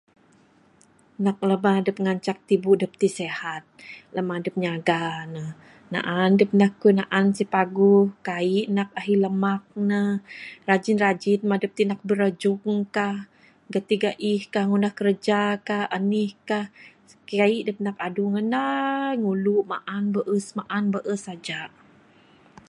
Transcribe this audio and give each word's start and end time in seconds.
Nak 1.23 1.35
bala 1.39 1.55
beleba 1.63 2.01
ngancak 2.05 2.37
tibu 2.47 2.71
dep 2.81 2.93
ti 2.99 3.07
sihat 3.17 3.63
lamak 4.15 4.39
dep 4.43 4.55
nyaga 4.63 5.03
ne 5.33 5.43
naan 5.93 6.31
dep 6.39 6.51
keyuh 6.79 6.95
naan 6.99 7.25
sipaguh 7.37 8.01
nak 8.09 8.13
kaik 8.27 8.67
ne 8.75 8.83
ahi 8.99 9.13
lemak 9.23 9.63
ne, 9.89 10.01
rajin 10.67 10.97
rajin 11.05 11.39
mah 11.49 11.59
dep 11.61 11.71
ti 11.77 11.83
nak 11.87 12.01
birejung 12.07 12.79
kah, 12.95 13.17
geti 13.73 13.95
geih 14.03 14.41
kah, 14.53 14.63
ngundah 14.67 14.93
kiraja 14.97 15.41
kah 15.67 15.85
enih 15.97 16.31
kah, 16.49 16.65
kai 17.29 17.55
dep 17.67 17.77
nak 17.85 17.97
adu 18.07 18.23
ngendai 18.33 19.13
ngulu 19.23 19.55
maan 19.71 20.03
beus 20.15 20.45
maan 20.57 20.85
beus 20.93 21.21
saja. 21.27 21.61